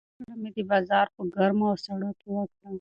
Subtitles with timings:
[0.03, 2.67] زده کړه مې د بازار په ګرمو او سړو کې وکړه.